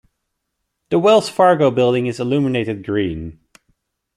[0.89, 3.39] The Wells Fargo Building is illuminated green.